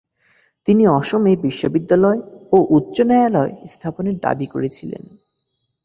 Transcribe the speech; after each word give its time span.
তিনি 0.65 0.83
অসমে 0.87 1.31
বিশ্ববিদ্যালয় 1.35 2.19
ও 2.51 2.57
উচ্চ 2.69 2.97
ন্যায়ালয় 3.01 3.53
স্থাপনের 3.67 4.15
দাবি 4.19 4.45
করেছিলেন। 4.45 5.03